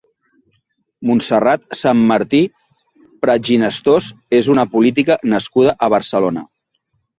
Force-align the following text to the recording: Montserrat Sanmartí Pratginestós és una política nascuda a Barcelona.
Montserrat 1.09 1.77
Sanmartí 1.79 2.39
Pratginestós 3.27 4.09
és 4.41 4.51
una 4.57 4.67
política 4.75 5.21
nascuda 5.37 5.79
a 5.91 5.95
Barcelona. 5.99 6.49